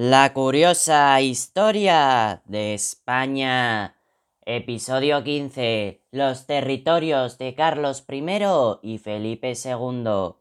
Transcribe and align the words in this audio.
La 0.00 0.32
curiosa 0.32 1.20
historia 1.20 2.42
de 2.44 2.72
España. 2.72 3.96
Episodio 4.46 5.24
15. 5.24 6.04
Los 6.12 6.46
territorios 6.46 7.36
de 7.36 7.56
Carlos 7.56 8.04
I 8.08 8.22
y 8.82 8.98
Felipe 8.98 9.54
II. 9.54 10.36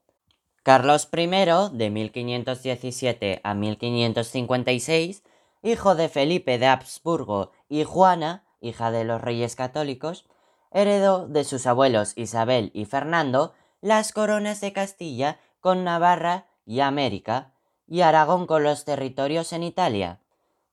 Carlos 0.62 1.10
I, 1.12 1.76
de 1.76 1.90
1517 1.90 3.42
a 3.44 3.56
1556, 3.56 5.24
hijo 5.64 5.96
de 5.96 6.08
Felipe 6.08 6.60
de 6.60 6.68
Habsburgo 6.68 7.52
y 7.68 7.84
Juana, 7.84 8.44
hija 8.62 8.92
de 8.92 9.06
los 9.06 9.20
reyes 9.20 9.56
católicos, 9.56 10.28
heredó 10.70 11.28
de 11.28 11.44
sus 11.44 11.66
abuelos 11.66 12.14
Isabel 12.16 12.70
y 12.76 12.86
Fernando 12.86 13.56
las 13.82 14.12
coronas 14.14 14.62
de 14.62 14.72
Castilla 14.72 15.40
con 15.62 15.84
Navarra 15.84 16.46
y 16.64 16.82
América, 16.82 17.56
y 17.88 18.02
Aragón 18.02 18.48
con 18.48 18.64
los 18.64 18.86
territorios 18.86 19.54
en 19.54 19.64
Italia. 19.64 20.20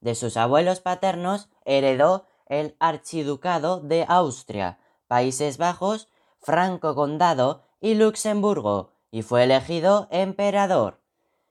De 0.01 0.15
sus 0.15 0.37
abuelos 0.37 0.81
paternos 0.81 1.49
heredó 1.65 2.27
el 2.47 2.77
archiducado 2.79 3.81
de 3.81 4.05
Austria, 4.09 4.79
Países 5.07 5.57
Bajos, 5.57 6.09
Franco 6.41 6.95
Condado 6.95 7.63
y 7.81 7.95
Luxemburgo, 7.95 8.93
y 9.11 9.23
fue 9.23 9.45
elegido 9.45 10.09
emperador. 10.11 11.01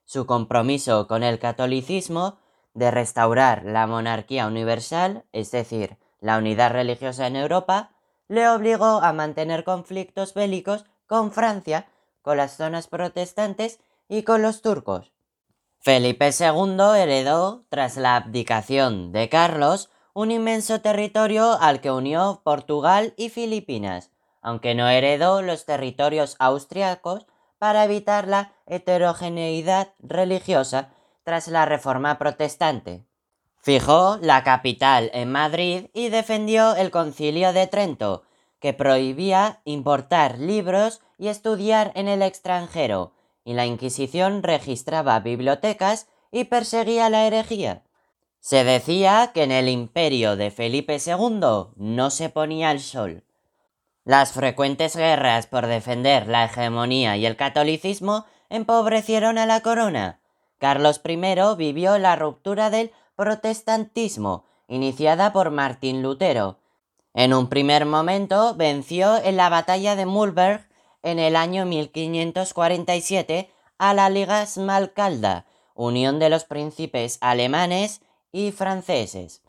Su 0.05 0.25
compromiso 0.25 1.07
con 1.07 1.23
el 1.23 1.39
catolicismo 1.39 2.37
de 2.73 2.91
restaurar 2.91 3.63
la 3.63 3.87
monarquía 3.87 4.47
universal, 4.47 5.25
es 5.31 5.51
decir, 5.51 5.97
la 6.19 6.37
unidad 6.37 6.71
religiosa 6.71 7.27
en 7.27 7.35
Europa, 7.35 7.91
le 8.27 8.49
obligó 8.49 9.01
a 9.01 9.13
mantener 9.13 9.63
conflictos 9.63 10.33
bélicos 10.33 10.85
con 11.07 11.31
Francia, 11.31 11.87
con 12.21 12.37
las 12.37 12.57
zonas 12.57 12.87
protestantes 12.87 13.79
y 14.09 14.23
con 14.23 14.41
los 14.41 14.61
turcos. 14.61 15.12
Felipe 15.83 16.29
II 16.29 16.77
heredó, 16.95 17.65
tras 17.67 17.97
la 17.97 18.15
abdicación 18.15 19.11
de 19.11 19.27
Carlos, 19.27 19.89
un 20.13 20.31
inmenso 20.31 20.79
territorio 20.79 21.57
al 21.59 21.81
que 21.81 21.91
unió 21.91 22.39
Portugal 22.45 23.13
y 23.17 23.27
Filipinas, 23.27 24.09
aunque 24.41 24.75
no 24.75 24.87
heredó 24.87 25.41
los 25.41 25.65
territorios 25.65 26.37
austriacos 26.39 27.27
para 27.59 27.83
evitar 27.83 28.29
la 28.29 28.53
heterogeneidad 28.65 29.89
religiosa 29.99 30.93
tras 31.25 31.49
la 31.49 31.65
Reforma 31.65 32.17
Protestante. 32.17 33.03
Fijó 33.57 34.17
la 34.21 34.41
capital 34.45 35.11
en 35.13 35.33
Madrid 35.33 35.87
y 35.93 36.07
defendió 36.07 36.77
el 36.77 36.91
Concilio 36.91 37.51
de 37.51 37.67
Trento, 37.67 38.23
que 38.61 38.71
prohibía 38.71 39.59
importar 39.65 40.39
libros 40.39 41.01
y 41.17 41.27
estudiar 41.27 41.91
en 41.95 42.07
el 42.07 42.21
extranjero, 42.21 43.11
y 43.45 43.53
la 43.53 43.65
Inquisición 43.65 44.43
registraba 44.43 45.19
bibliotecas 45.19 46.07
y 46.31 46.45
perseguía 46.45 47.09
la 47.09 47.27
herejía. 47.27 47.83
Se 48.39 48.63
decía 48.63 49.31
que 49.33 49.43
en 49.43 49.51
el 49.51 49.69
imperio 49.69 50.35
de 50.35 50.51
Felipe 50.51 50.97
II 51.05 51.69
no 51.75 52.09
se 52.09 52.29
ponía 52.29 52.71
el 52.71 52.79
sol. 52.81 53.23
Las 54.05 54.33
frecuentes 54.33 54.97
guerras 54.97 55.47
por 55.47 55.67
defender 55.67 56.27
la 56.27 56.45
hegemonía 56.45 57.15
y 57.15 57.25
el 57.25 57.37
catolicismo 57.37 58.25
empobrecieron 58.49 59.37
a 59.37 59.45
la 59.45 59.61
corona. 59.61 60.19
Carlos 60.57 61.01
I 61.05 61.15
vivió 61.57 61.97
la 61.97 62.15
ruptura 62.15 62.69
del 62.69 62.91
protestantismo, 63.15 64.45
iniciada 64.67 65.31
por 65.31 65.51
Martín 65.51 66.01
Lutero. 66.01 66.59
En 67.13 67.33
un 67.33 67.47
primer 67.47 67.85
momento 67.85 68.55
venció 68.55 69.15
en 69.23 69.37
la 69.37 69.49
batalla 69.49 69.95
de 69.95 70.05
Mulberg 70.05 70.67
en 71.03 71.19
el 71.19 71.35
año 71.35 71.65
1547 71.65 73.51
a 73.77 73.93
la 73.93 74.09
Liga 74.09 74.45
Smalcalda, 74.45 75.45
unión 75.75 76.19
de 76.19 76.29
los 76.29 76.45
príncipes 76.45 77.17
alemanes 77.21 78.01
y 78.31 78.51
franceses. 78.51 79.41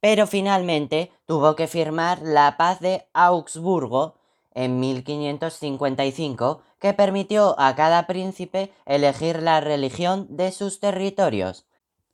Pero 0.00 0.26
finalmente 0.26 1.10
tuvo 1.24 1.56
que 1.56 1.66
firmar 1.66 2.20
la 2.22 2.56
paz 2.56 2.80
de 2.80 3.06
Augsburgo 3.14 4.14
en 4.52 4.80
1555 4.80 6.62
que 6.78 6.92
permitió 6.92 7.58
a 7.58 7.74
cada 7.74 8.06
príncipe 8.06 8.72
elegir 8.84 9.42
la 9.42 9.60
religión 9.60 10.26
de 10.30 10.52
sus 10.52 10.80
territorios. 10.80 11.66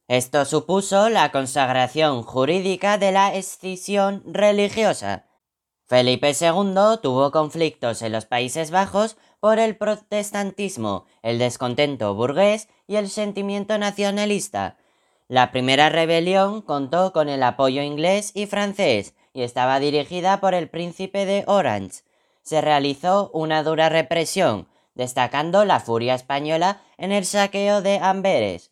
Esto 0.08 0.44
supuso 0.44 1.08
la 1.08 1.32
consagración 1.32 2.22
jurídica 2.22 2.98
de 2.98 3.12
la 3.12 3.34
escisión 3.34 4.22
religiosa, 4.26 5.24
Felipe 5.92 6.30
II 6.30 7.00
tuvo 7.02 7.30
conflictos 7.30 8.00
en 8.00 8.12
los 8.12 8.24
Países 8.24 8.70
Bajos 8.70 9.18
por 9.40 9.58
el 9.58 9.76
protestantismo, 9.76 11.04
el 11.20 11.38
descontento 11.38 12.14
burgués 12.14 12.70
y 12.86 12.96
el 12.96 13.10
sentimiento 13.10 13.76
nacionalista. 13.76 14.78
La 15.28 15.52
primera 15.52 15.90
rebelión 15.90 16.62
contó 16.62 17.12
con 17.12 17.28
el 17.28 17.42
apoyo 17.42 17.82
inglés 17.82 18.32
y 18.34 18.46
francés 18.46 19.14
y 19.34 19.42
estaba 19.42 19.80
dirigida 19.80 20.40
por 20.40 20.54
el 20.54 20.70
príncipe 20.70 21.26
de 21.26 21.44
Orange. 21.46 22.04
Se 22.40 22.62
realizó 22.62 23.30
una 23.34 23.62
dura 23.62 23.90
represión, 23.90 24.68
destacando 24.94 25.66
la 25.66 25.78
furia 25.78 26.14
española 26.14 26.80
en 26.96 27.12
el 27.12 27.26
saqueo 27.26 27.82
de 27.82 27.98
Amberes. 27.98 28.70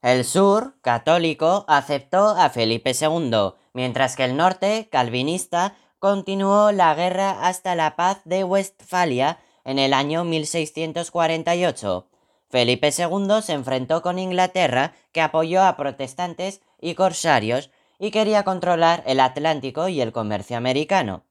El 0.00 0.24
sur, 0.24 0.76
católico, 0.80 1.66
aceptó 1.68 2.30
a 2.30 2.48
Felipe 2.48 2.92
II, 2.98 3.52
mientras 3.74 4.16
que 4.16 4.24
el 4.24 4.38
norte, 4.38 4.88
calvinista, 4.90 5.76
continuó 6.00 6.72
la 6.72 6.94
guerra 6.94 7.46
hasta 7.46 7.74
la 7.74 7.94
paz 7.94 8.22
de 8.24 8.42
Westfalia 8.42 9.38
en 9.64 9.78
el 9.78 9.92
año 9.92 10.24
1648. 10.24 12.08
Felipe 12.48 12.90
II 12.96 13.42
se 13.42 13.52
enfrentó 13.52 14.02
con 14.02 14.18
Inglaterra, 14.18 14.94
que 15.12 15.20
apoyó 15.20 15.62
a 15.62 15.76
protestantes 15.76 16.62
y 16.80 16.94
corsarios 16.94 17.70
y 17.98 18.10
quería 18.10 18.44
controlar 18.44 19.04
el 19.06 19.20
Atlántico 19.20 19.88
y 19.88 20.00
el 20.00 20.10
comercio 20.10 20.56
americano. 20.56 21.24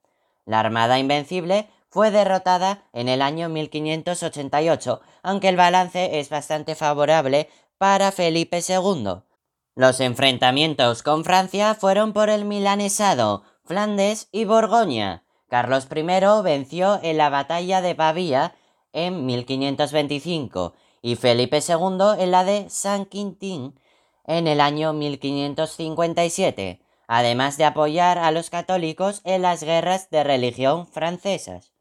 La 0.45 0.59
Armada 0.59 0.99
Invencible 0.99 1.67
fue 1.89 2.11
derrotada 2.11 2.83
en 2.93 3.09
el 3.09 3.23
año 3.23 3.49
1588, 3.49 5.01
aunque 5.23 5.49
el 5.49 5.57
balance 5.57 6.19
es 6.19 6.29
bastante 6.29 6.75
favorable 6.75 7.49
para 7.79 8.11
Felipe 8.11 8.61
II. 8.65 9.23
Los 9.75 9.99
enfrentamientos 9.99 11.01
con 11.01 11.23
Francia 11.23 11.73
fueron 11.73 12.13
por 12.13 12.29
el 12.29 12.45
milanesado, 12.45 13.43
Flandes 13.69 14.29
y 14.31 14.45
Borgoña. 14.45 15.21
Carlos 15.47 15.87
I 15.95 16.01
venció 16.43 16.99
en 17.03 17.19
la 17.19 17.29
batalla 17.29 17.81
de 17.81 17.93
Pavía 17.93 18.55
en 18.93 19.27
1525 19.27 20.73
y 21.03 21.15
Felipe 21.17 21.59
II 21.59 22.15
en 22.17 22.31
la 22.31 22.43
de 22.45 22.67
San 22.71 23.05
Quintín 23.05 23.79
en 24.25 24.47
el 24.47 24.59
año 24.59 24.93
1557, 24.93 26.81
además 27.07 27.57
de 27.57 27.65
apoyar 27.65 28.17
a 28.17 28.31
los 28.31 28.49
católicos 28.49 29.21
en 29.23 29.43
las 29.43 29.61
guerras 29.61 30.09
de 30.09 30.23
religión 30.23 30.87
francesas. 30.87 31.71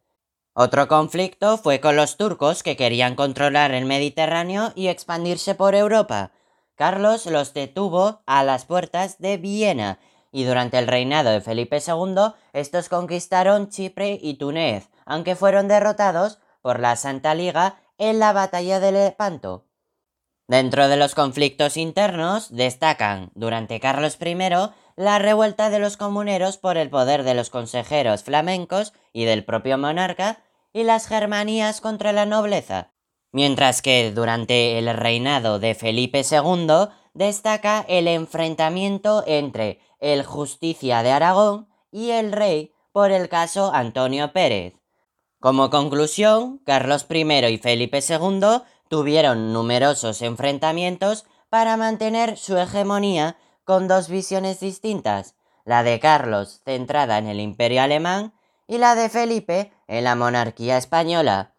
Otro 0.53 0.89
conflicto 0.89 1.57
fue 1.57 1.81
con 1.81 1.97
los 1.97 2.19
turcos 2.19 2.63
que 2.63 2.77
querían 2.77 3.15
controlar 3.15 3.73
el 3.73 3.87
Mediterráneo 3.87 4.73
y 4.75 4.89
expandirse 4.89 5.55
por 5.55 5.75
Europa. 5.75 6.33
Carlos 6.75 7.25
los 7.25 7.55
detuvo 7.55 8.21
a 8.27 8.45
las 8.45 8.67
puertas 8.67 9.19
de 9.21 9.39
Viena 9.39 9.99
y 10.33 10.45
durante 10.45 10.79
el 10.79 10.87
reinado 10.87 11.31
de 11.31 11.41
Felipe 11.41 11.79
II 11.85 12.35
estos 12.53 12.89
conquistaron 12.89 13.69
Chipre 13.69 14.19
y 14.21 14.35
Túnez, 14.35 14.89
aunque 15.07 15.37
fueron 15.37 15.69
derrotados 15.69 16.39
por 16.63 16.81
la 16.81 16.97
Santa 16.97 17.35
Liga 17.35 17.81
en 17.99 18.19
la 18.19 18.33
batalla 18.33 18.81
de 18.81 18.93
Lepanto. 18.93 19.65
Dentro 20.49 20.89
de 20.89 20.97
los 20.97 21.15
conflictos 21.15 21.77
internos 21.77 22.49
destacan, 22.51 23.31
durante 23.35 23.81
Carlos 23.81 24.17
I, 24.21 24.35
la 24.97 25.19
revuelta 25.19 25.69
de 25.69 25.79
los 25.79 25.97
comuneros 25.97 26.57
por 26.57 26.79
el 26.79 26.89
poder 26.89 27.23
de 27.23 27.35
los 27.35 27.51
consejeros 27.51 28.25
flamencos 28.25 28.95
y 29.13 29.27
del 29.27 29.45
propio 29.45 29.77
monarca 29.77 30.43
y 30.73 30.85
las 30.85 31.07
germanías 31.07 31.81
contra 31.81 32.13
la 32.13 32.25
nobleza, 32.25 32.93
mientras 33.31 33.83
que 33.83 34.11
durante 34.11 34.79
el 34.79 34.93
reinado 34.95 35.59
de 35.59 35.75
Felipe 35.75 36.23
II 36.29 36.89
destaca 37.15 37.85
el 37.87 38.09
enfrentamiento 38.09 39.25
entre 39.27 39.81
el 39.99 40.25
Justicia 40.25 41.03
de 41.03 41.11
Aragón 41.11 41.69
y 41.91 42.11
el 42.11 42.33
rey 42.33 42.73
por 42.93 43.11
el 43.11 43.29
caso 43.29 43.73
Antonio 43.73 44.33
Pérez. 44.33 44.75
Como 45.41 45.71
conclusión, 45.71 46.59
Carlos 46.65 47.07
I 47.09 47.47
y 47.47 47.59
Felipe 47.59 48.01
II 48.07 48.63
tuvieron 48.89 49.53
numerosos 49.53 50.23
enfrentamientos 50.23 51.27
para 51.49 51.77
mantener 51.77 52.37
su 52.37 52.59
hegemonía 52.59 53.37
con 53.65 53.87
dos 53.87 54.09
visiones 54.09 54.61
distintas, 54.61 55.35
la 55.65 55.83
de 55.83 56.01
Carlos 56.01 56.61
centrada 56.65 57.19
en 57.19 57.27
el 57.27 57.41
imperio 57.41 57.83
alemán 57.83 58.33
y 58.67 58.79
la 58.79 58.95
de 58.95 59.09
Felipe 59.09 59.73
en 59.87 60.05
la 60.05 60.15
monarquía 60.15 60.77
española. 60.77 61.55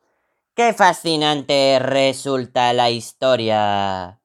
¡Qué 0.55 0.73
fascinante 0.73 1.79
resulta 1.79 2.73
la 2.73 2.89
historia! 2.89 4.19